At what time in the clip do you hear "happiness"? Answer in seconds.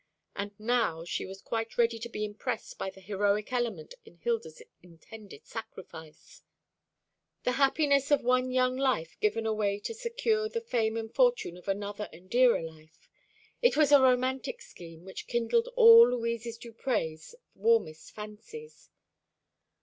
7.51-8.09